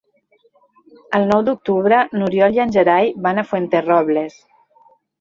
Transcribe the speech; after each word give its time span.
El 1.17 1.25
nou 1.33 1.43
d'octubre 1.51 2.01
n'Oriol 2.15 2.59
i 2.59 2.65
en 2.67 2.75
Gerai 2.79 3.15
van 3.29 3.41
a 3.41 3.47
Fuenterrobles. 3.53 4.45